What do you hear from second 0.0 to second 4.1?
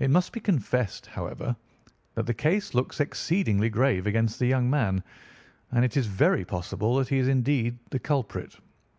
It must be confessed, however, that the case looks exceedingly grave